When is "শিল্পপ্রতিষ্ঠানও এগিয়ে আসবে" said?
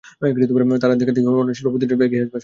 1.57-2.29